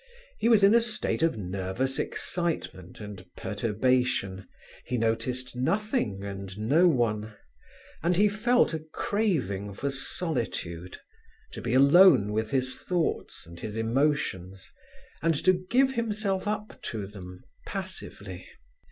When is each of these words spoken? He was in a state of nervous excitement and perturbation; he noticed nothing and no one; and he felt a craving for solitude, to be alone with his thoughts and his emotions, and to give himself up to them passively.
He 0.39 0.49
was 0.49 0.63
in 0.63 0.73
a 0.73 0.81
state 0.81 1.21
of 1.21 1.37
nervous 1.37 1.99
excitement 1.99 2.99
and 2.99 3.23
perturbation; 3.35 4.47
he 4.83 4.97
noticed 4.97 5.55
nothing 5.55 6.23
and 6.23 6.57
no 6.57 6.87
one; 6.87 7.35
and 8.01 8.15
he 8.17 8.27
felt 8.27 8.73
a 8.73 8.79
craving 8.79 9.75
for 9.75 9.91
solitude, 9.91 10.97
to 11.51 11.61
be 11.61 11.75
alone 11.75 12.31
with 12.33 12.49
his 12.49 12.79
thoughts 12.81 13.45
and 13.45 13.59
his 13.59 13.77
emotions, 13.77 14.71
and 15.21 15.35
to 15.45 15.53
give 15.53 15.91
himself 15.93 16.47
up 16.47 16.81
to 16.81 17.05
them 17.05 17.39
passively. 17.67 18.47